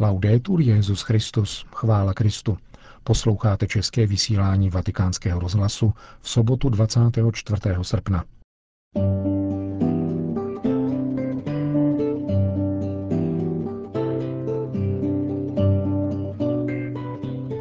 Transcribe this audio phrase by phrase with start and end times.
[0.00, 2.58] Laudetur Jezus Christus, chvála Kristu.
[3.04, 7.60] Posloucháte české vysílání Vatikánského rozhlasu v sobotu 24.
[7.82, 8.24] srpna.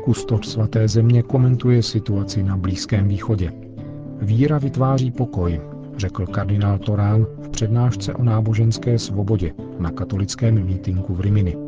[0.06, 3.52] Kustod svaté země komentuje situaci na Blízkém východě.
[4.22, 5.62] Víra vytváří pokoj,
[5.98, 11.65] řekl kardinál Torán v přednášce o náboženské svobodě na katolickém mítinku v Rimini.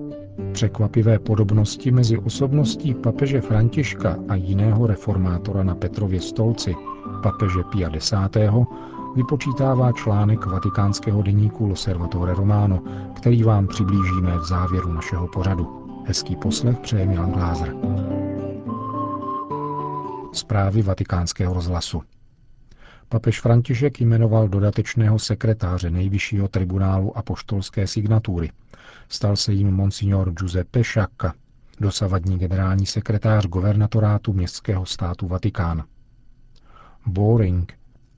[0.52, 6.76] Překvapivé podobnosti mezi osobností papeže Františka a jiného reformátora na Petrově stolci,
[7.24, 8.14] papeže Pia X.,
[9.16, 12.82] vypočítává článek vatikánského deníku Loservatore Romano,
[13.16, 15.88] který vám přiblížíme v závěru našeho pořadu.
[16.06, 17.76] Hezký poslech přeje Milan Glázer.
[20.34, 22.02] Zprávy vatikánského rozhlasu.
[23.10, 28.52] Papež František jmenoval dodatečného sekretáře nejvyššího tribunálu apoštolské signatury.
[29.10, 31.34] Stal se jim monsignor Giuseppe Sciacca,
[31.80, 35.84] dosavadní generální sekretář governatorátu městského státu Vatikán.
[37.06, 37.74] Boring,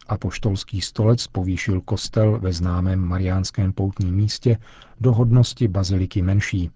[0.08, 4.58] apoštolský stolec, povýšil kostel ve známém mariánském poutním místě
[5.02, 6.72] do hodnosti baziliky menší.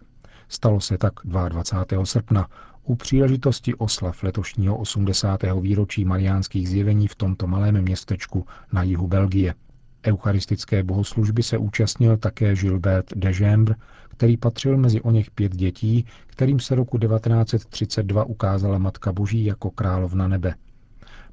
[0.47, 2.05] Stalo se tak 22.
[2.05, 2.47] srpna
[2.83, 5.41] u příležitosti oslav letošního 80.
[5.61, 9.55] výročí mariánských zjevení v tomto malém městečku na jihu Belgie.
[10.05, 13.75] Eucharistické bohoslužby se účastnil také Gilbert de Jembre,
[14.09, 19.71] který patřil mezi o něch pět dětí, kterým se roku 1932 ukázala Matka Boží jako
[19.71, 20.55] královna nebe.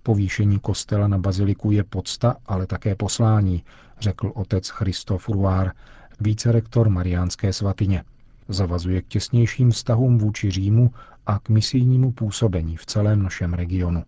[0.03, 3.64] Povýšení kostela na baziliku je podsta, ale také poslání,
[4.01, 5.73] řekl otec Christoph Ruár,
[6.20, 8.05] vícerektor Mariánské svatyně.
[8.48, 10.91] Zavazuje k těsnějším vztahům vůči Římu
[11.27, 14.05] a k misijnímu působení v celém našem regionu.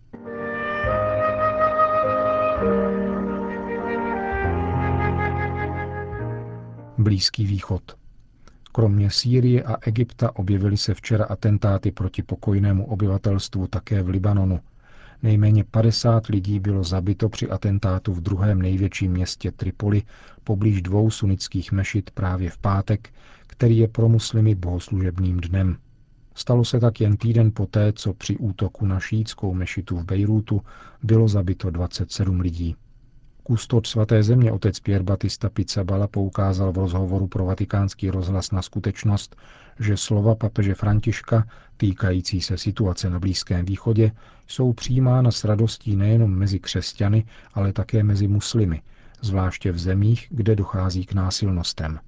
[6.99, 7.83] Blízký východ.
[8.73, 14.61] Kromě Sýrie a Egypta objevily se včera atentáty proti pokojnému obyvatelstvu také v Libanonu.
[15.23, 20.03] Nejméně 50 lidí bylo zabito při atentátu v druhém největším městě Tripoli
[20.45, 23.11] poblíž dvou sunických mešit právě v pátek,
[23.47, 25.77] který je pro muslimy bohoslužebným dnem.
[26.35, 30.63] Stalo se tak jen týden poté, co při útoku na šítskou mešitu v Bejrútu
[31.03, 32.77] bylo zabito 27 lidí.
[33.43, 39.37] Kustod svaté země otec Pierre Batista Pizzabala poukázal v rozhovoru pro vatikánský rozhlas na skutečnost,
[39.79, 44.13] že slova papeže Františka týkající se situace na Blízkém východě
[44.47, 48.83] jsou přijímána s radostí nejenom mezi křesťany, ale také mezi muslimy,
[49.21, 51.99] zvláště v zemích, kde dochází k násilnostem.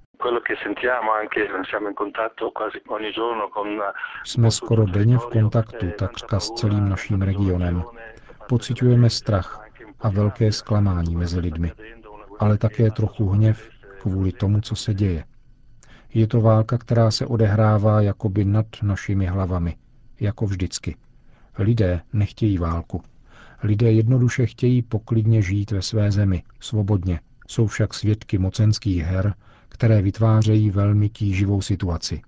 [4.23, 7.83] Jsme skoro denně v kontaktu takřka s celým naším regionem.
[8.49, 9.65] Pocitujeme strach
[9.99, 11.71] a velké zklamání mezi lidmi,
[12.39, 13.69] ale také trochu hněv
[14.01, 15.23] kvůli tomu, co se děje.
[16.13, 19.75] Je to válka, která se odehrává jakoby nad našimi hlavami,
[20.19, 20.95] jako vždycky.
[21.57, 23.03] Lidé nechtějí válku.
[23.63, 27.19] Lidé jednoduše chtějí poklidně žít ve své zemi, svobodně.
[27.47, 29.33] Jsou však svědky mocenských her,
[29.69, 32.21] které vytvářejí velmi tíživou situaci.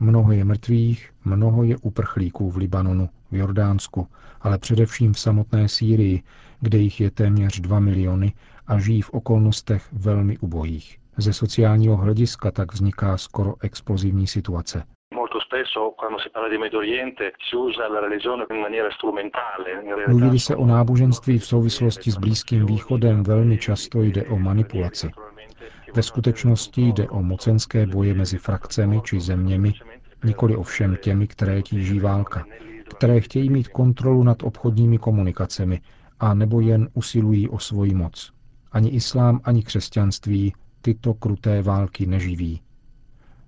[0.00, 4.06] Mnoho je mrtvých, mnoho je uprchlíků v Libanonu, v Jordánsku,
[4.40, 6.22] ale především v samotné Sýrii,
[6.60, 8.32] kde jich je téměř 2 miliony
[8.66, 10.98] a žijí v okolnostech velmi ubohých.
[11.16, 14.84] Ze sociálního hlediska tak vzniká skoro explozivní situace.
[20.08, 25.10] Mluvili se o náboženství v souvislosti s Blízkým východem velmi často jde o manipulaci.
[25.94, 29.74] Ve skutečnosti jde o mocenské boje mezi frakcemi či zeměmi,
[30.24, 32.44] nikoli ovšem těmi, které tíží válka,
[32.96, 35.80] které chtějí mít kontrolu nad obchodními komunikacemi
[36.20, 38.32] a nebo jen usilují o svoji moc.
[38.72, 42.60] Ani islám, ani křesťanství tyto kruté války neživí.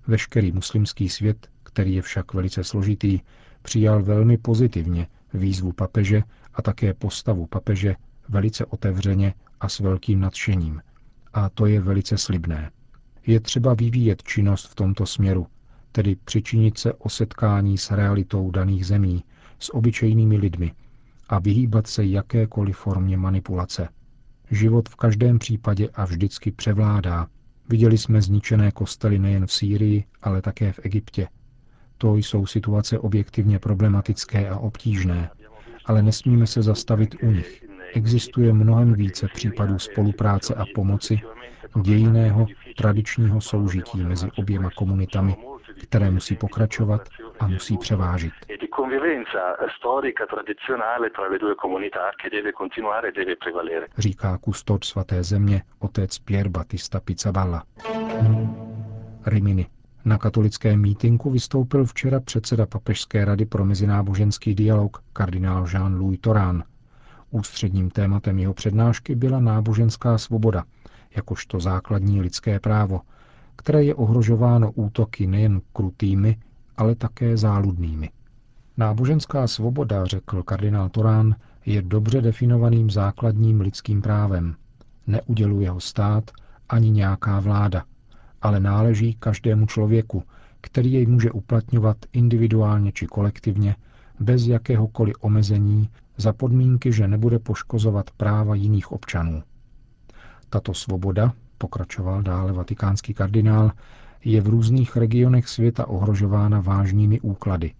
[0.07, 3.19] Veškerý muslimský svět, který je však velice složitý,
[3.61, 6.23] přijal velmi pozitivně výzvu papeže
[6.53, 7.95] a také postavu papeže
[8.29, 10.81] velice otevřeně a s velkým nadšením–
[11.35, 12.71] a to je velice slibné.
[13.27, 15.47] Je třeba vyvíjet činnost v tomto směru,
[15.91, 19.23] tedy přičinit se o setkání s realitou daných zemí,
[19.59, 20.71] s obyčejnými lidmi
[21.29, 23.89] a vyhýbat se jakékoliv formě manipulace.
[24.51, 27.27] Život v každém případě a vždycky převládá.
[27.69, 31.27] Viděli jsme zničené kostely nejen v Sýrii, ale také v Egyptě.
[31.97, 35.29] To jsou situace objektivně problematické a obtížné,
[35.85, 37.64] ale nesmíme se zastavit u nich
[37.95, 41.21] existuje mnohem více případů spolupráce a pomoci,
[41.81, 42.45] dějiného
[42.77, 45.35] tradičního soužití mezi oběma komunitami,
[45.83, 47.09] které musí pokračovat
[47.39, 48.33] a musí převážit.
[53.97, 57.63] Říká kustod svaté země otec Pier Battista Pizzaballa.
[59.25, 59.67] Rimini,
[60.05, 66.63] Na katolickém mítinku vystoupil včera předseda Papežské rady pro mezináboženský dialog kardinál Jean-Louis Torán.
[67.35, 70.63] Ústředním tématem jeho přednášky byla náboženská svoboda,
[71.15, 73.01] jakožto základní lidské právo,
[73.55, 76.37] které je ohrožováno útoky nejen krutými,
[76.77, 78.09] ale také záludnými.
[78.77, 81.35] Náboženská svoboda, řekl kardinál Torán,
[81.65, 84.55] je dobře definovaným základním lidským právem.
[85.07, 86.31] Neuděluje ho stát
[86.69, 87.83] ani nějaká vláda,
[88.41, 90.23] ale náleží každému člověku,
[90.61, 93.75] který jej může uplatňovat individuálně či kolektivně,
[94.19, 99.43] bez jakéhokoliv omezení, za podmínky, že nebude poškozovat práva jiných občanů.
[100.49, 103.71] Tato svoboda, pokračoval dále vatikánský kardinál,
[104.23, 107.73] je v různých regionech světa ohrožována vážnými úklady,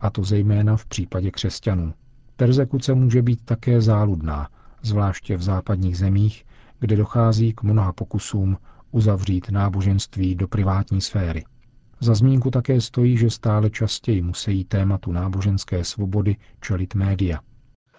[0.00, 1.94] a to zejména v případě křesťanů.
[2.36, 4.48] Persekuce může být také záludná,
[4.82, 6.44] zvláště v západních zemích,
[6.80, 8.56] kde dochází k mnoha pokusům
[8.90, 11.44] uzavřít náboženství do privátní sféry.
[12.00, 17.40] Za zmínku také stojí, že stále častěji musí tématu náboženské svobody čelit média.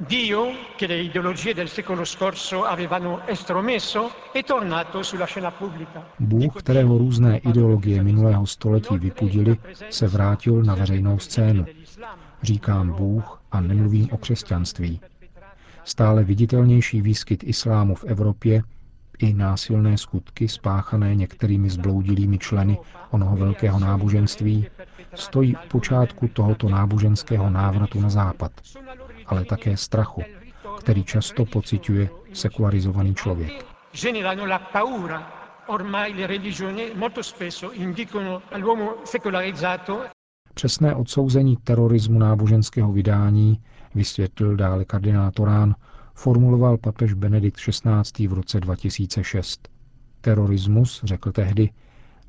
[0.07, 6.05] Dio, che le ideologie del secolo scorso avevano estromesso, è tornato sulla scena pubblica.
[6.19, 9.57] Bůh, kterého různé ideologie minulého století vypudili,
[9.89, 11.65] se vrátil na veřejnou scénu.
[12.41, 15.01] Říkám Bůh a nemluvím o křesťanství.
[15.83, 18.63] Stále viditelnější výskyt islámu v Evropě
[19.19, 22.77] i násilné skutky spáchané některými zbloudilými členy
[23.11, 24.67] onoho velkého náboženství
[25.15, 28.51] stojí u počátku tohoto náboženského návratu na západ,
[29.29, 30.21] ale také strachu,
[30.79, 33.65] který často pociťuje sekularizovaný člověk.
[40.53, 43.61] Přesné odsouzení terorismu náboženského vydání
[43.95, 45.75] vysvětlil dále kardinál Torán,
[46.13, 48.27] formuloval papež Benedikt XVI.
[48.27, 49.69] v roce 2006.
[50.21, 51.69] Terorismus, řekl tehdy,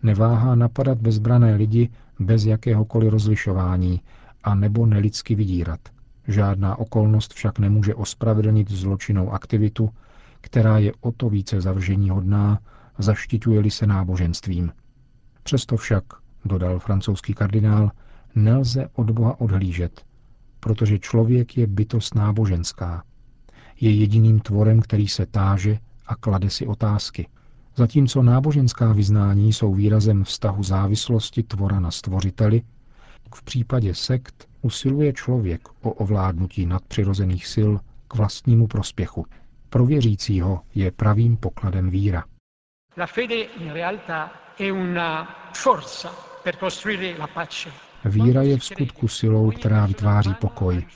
[0.03, 1.89] neváhá napadat bezbrané lidi
[2.19, 4.01] bez jakéhokoliv rozlišování
[4.45, 5.81] a nebo nelidsky vydírat.
[6.31, 9.91] Žádná okolnost však nemůže ospravedlnit zločinnou aktivitu,
[10.41, 12.59] která je o to více zavržení hodná,
[12.99, 14.73] zaštiťuje-li se náboženstvím.
[15.43, 16.05] Přesto však,
[16.45, 17.91] dodal francouzský kardinál,
[18.35, 20.05] nelze od Boha odhlížet,
[20.61, 23.05] protože člověk je bytost náboženská.
[23.81, 27.29] Je jediným tvorem, který se táže a klade si otázky.
[27.77, 32.63] Zatímco náboženská vyznání jsou výrazem vztahu závislosti tvora na stvořiteli,
[33.35, 37.73] v případě sekt usiluje člověk o ovládnutí nadpřirozených sil
[38.09, 39.27] k vlastnímu prospěchu.
[39.69, 42.25] Pro věřícího je pravým pokladem víra.
[42.97, 46.09] La fede in realtà è una forza
[46.45, 47.71] per costruire la pace.
[48.05, 50.87] Víra je v skutku silou, která vytváří pokoj.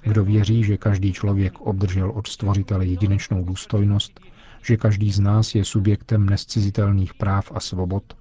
[0.00, 4.20] Kdo věří, že každý člověk obdržel od stvořitele jedinečnou důstojnost,
[4.62, 8.16] že každý z nás je subjektem nescizitelných práv a svobod,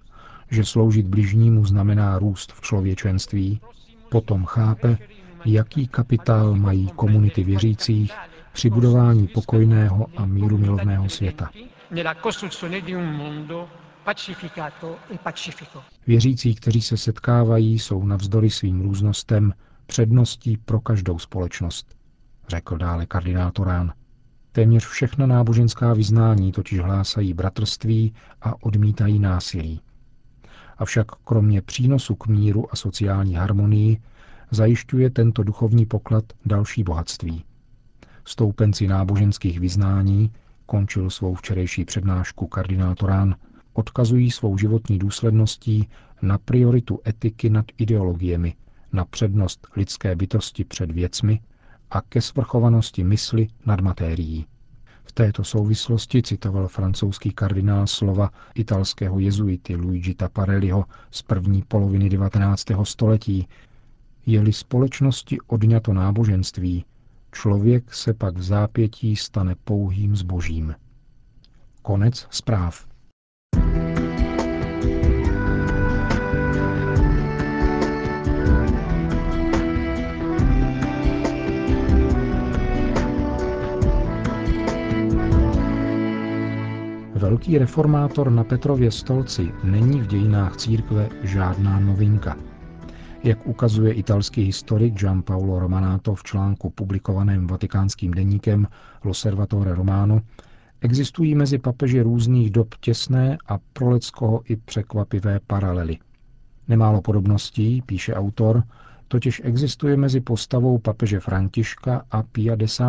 [0.52, 3.62] že sloužit bližnímu znamená růst v člověčenství,
[4.10, 4.98] potom chápe,
[5.46, 8.14] jaký kapitál mají komunity věřících
[8.54, 11.50] při budování pokojného a míru milovného světa.
[16.08, 19.54] Věřící, kteří se setkávají, jsou navzdory svým různostem
[19.86, 21.96] předností pro každou společnost,
[22.48, 23.94] řekl dále kardinál Torán.
[24.52, 29.82] Téměř všechna náboženská vyznání totiž hlásají bratrství a odmítají násilí.
[30.80, 34.02] Avšak kromě přínosu k míru a sociální harmonii
[34.52, 37.44] zajišťuje tento duchovní poklad další bohatství.
[38.26, 40.32] Stoupenci náboženských vyznání,
[40.66, 43.36] končil svou včerejší přednášku kardinál Torán,
[43.74, 45.90] odkazují svou životní důsledností
[46.22, 48.56] na prioritu etiky nad ideologiemi,
[48.94, 51.40] na přednost lidské bytosti před věcmi
[51.92, 54.46] a ke svrchovanosti mysli nad matérií.
[55.10, 62.66] V této souvislosti citoval francouzský kardinál slova italského jezuity Luigi Taparelliho z první poloviny 19.
[62.84, 63.48] století.
[64.26, 66.86] Je-li společnosti odňato náboženství,
[67.32, 70.76] člověk se pak v zápětí stane pouhým zbožím.
[71.82, 72.89] Konec zpráv.
[87.30, 92.38] Velký reformátor na Petrově stolci není v dějinách církve žádná novinka.
[93.24, 98.68] Jak ukazuje italský historik Giampaolo Romanato v článku publikovaném vatikánským deníkem
[99.04, 100.22] L'Osservatore Romano,
[100.82, 103.98] existují mezi papeži různých dob těsné a pro
[104.46, 105.98] i překvapivé paralely.
[106.68, 108.64] Nemálo podobností, píše autor,
[109.08, 112.82] totiž existuje mezi postavou papeže Františka a Pia X.,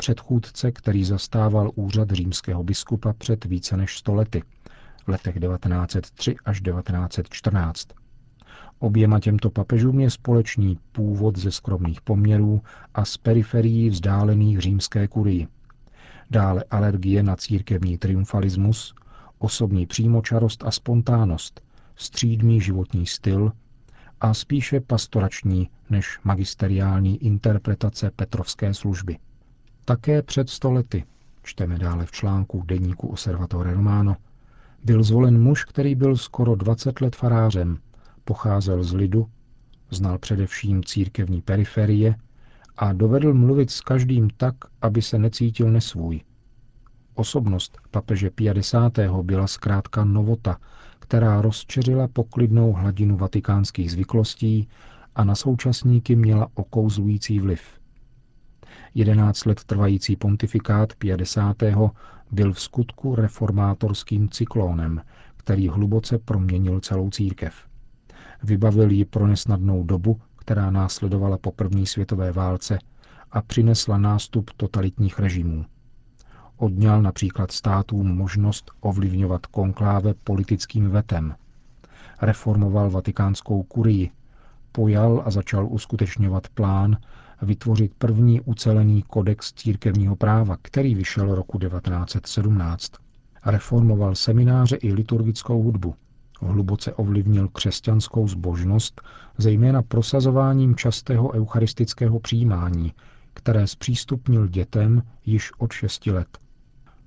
[0.00, 4.42] předchůdce, který zastával úřad římského biskupa před více než stolety,
[5.06, 7.88] letech 1903 až 1914.
[8.78, 12.62] Oběma těmto papežům je společný původ ze skromných poměrů
[12.94, 15.48] a z periferií vzdálených římské kurii.
[16.30, 18.94] Dále alergie na církevní triumfalismus,
[19.38, 21.60] osobní přímočarost a spontánnost,
[21.96, 23.52] střídmý životní styl
[24.20, 29.18] a spíše pastorační než magisteriální interpretace Petrovské služby.
[29.84, 31.04] Také před stolety,
[31.42, 34.16] čteme dále v článku deníku Osservatore Romano,
[34.84, 37.78] byl zvolen muž, který byl skoro 20 let farářem,
[38.24, 39.26] pocházel z lidu,
[39.90, 42.14] znal především církevní periferie
[42.76, 46.20] a dovedl mluvit s každým tak, aby se necítil nesvůj.
[47.14, 48.98] Osobnost papeže 50.
[49.22, 50.58] byla zkrátka novota,
[50.98, 54.68] která rozčeřila poklidnou hladinu vatikánských zvyklostí
[55.14, 57.79] a na současníky měla okouzlující vliv.
[58.94, 61.56] Jedenáct let trvající pontifikát 50.
[62.30, 65.02] byl v skutku reformátorským cyklónem,
[65.36, 67.54] který hluboce proměnil celou církev.
[68.42, 72.78] Vybavil ji pro nesnadnou dobu, která následovala po první světové válce
[73.30, 75.64] a přinesla nástup totalitních režimů.
[76.56, 81.34] Odňal například státům možnost ovlivňovat konkláve politickým vetem.
[82.22, 84.10] Reformoval vatikánskou kurii,
[84.72, 86.96] pojal a začal uskutečňovat plán
[87.42, 92.92] vytvořit první ucelený kodex církevního práva, který vyšel roku 1917.
[93.46, 95.94] Reformoval semináře i liturgickou hudbu.
[96.40, 99.00] Hluboce ovlivnil křesťanskou zbožnost,
[99.38, 102.92] zejména prosazováním častého eucharistického přijímání,
[103.34, 106.38] které zpřístupnil dětem již od šesti let.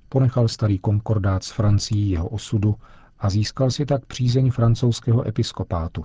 [0.08, 2.74] Ponechal starý konkordát s Francií jeho osudu
[3.18, 6.04] a získal si tak přízeň francouzského episkopátu.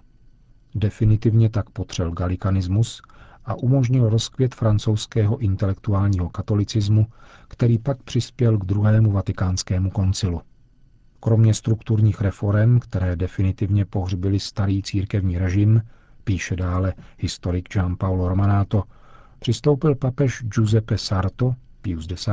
[0.75, 3.01] Definitivně tak potřel galikanismus
[3.46, 7.08] a umožnil rozkvět francouzského intelektuálního katolicismu,
[7.48, 10.41] který pak přispěl k druhému vatikánskému koncilu.
[11.19, 15.81] Kromě strukturních reform, které definitivně pohřbili starý církevní režim,
[16.24, 18.84] píše dále historik Gian Paolo Romanato,
[19.39, 22.27] přistoupil papež Giuseppe Sarto, Pius X.,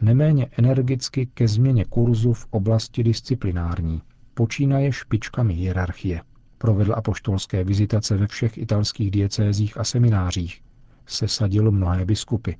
[0.00, 4.02] neméně energicky ke změně kurzu v oblasti disciplinární,
[4.34, 6.22] počínaje špičkami hierarchie.
[6.62, 10.62] Provedl apoštolské vizitace ve všech italských diecézích a seminářích.
[11.06, 12.52] Sesadil mnohé biskupy.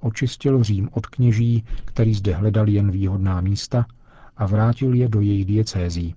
[0.00, 3.86] Očistil Řím od kněží, který zde hledali jen výhodná místa
[4.36, 6.14] a vrátil je do její diecézí.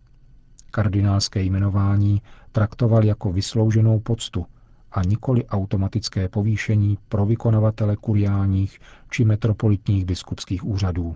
[0.71, 2.21] Kardinálské jmenování
[2.51, 4.45] traktoval jako vyslouženou poctu
[4.91, 11.15] a nikoli automatické povýšení pro vykonavatele kuriálních či metropolitních biskupských úřadů.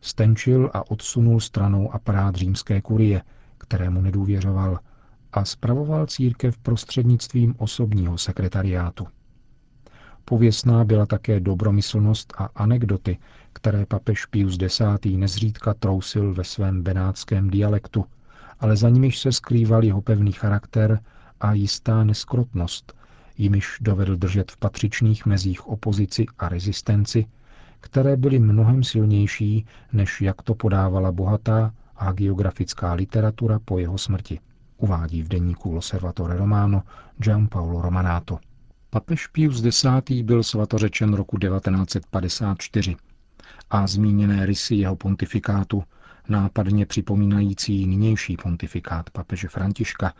[0.00, 3.22] Stenčil a odsunul stranou aparát římské kurie,
[3.58, 4.78] kterému nedůvěřoval,
[5.32, 9.06] a spravoval církev prostřednictvím osobního sekretariátu.
[10.24, 13.18] Pověsná byla také dobromyslnost a anekdoty,
[13.52, 14.80] které papež Pius X.
[15.16, 18.04] nezřídka trousil ve svém benátském dialektu,
[18.60, 21.00] ale za nimiž se skrýval jeho pevný charakter
[21.40, 22.94] a jistá neskrotnost,
[23.38, 27.26] jimiž dovedl držet v patřičných mezích opozici a rezistenci,
[27.80, 34.40] které byly mnohem silnější, než jak to podávala bohatá a geografická literatura po jeho smrti,
[34.78, 36.82] uvádí v deníku Loservatore Romano
[37.48, 38.38] Paolo Romanato.
[38.90, 39.84] Papež Pius X.
[40.22, 42.96] byl svatořečen roku 1954
[43.70, 45.84] a zmíněné rysy jeho pontifikátu,
[46.28, 50.12] nápadně připomínající nynější pontifikát papeže Františka,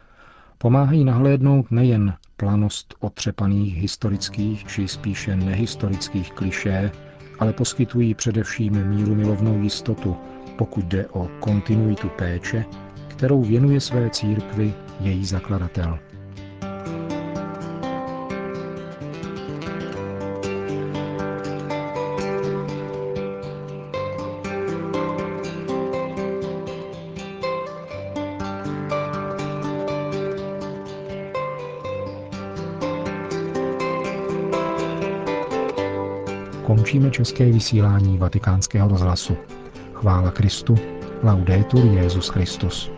[0.58, 6.92] pomáhají nahlédnout nejen planost otřepaných historických či spíše nehistorických klišé,
[7.38, 10.16] ale poskytují především míru milovnou jistotu,
[10.58, 12.64] pokud jde o kontinuitu péče,
[13.18, 15.98] kterou věnuje své církvi její zakladatel.
[36.66, 39.36] Končíme české vysílání vatikánského rozhlasu.
[39.92, 40.74] Chvála Kristu.
[41.22, 42.97] Laudetur Jezus Christus.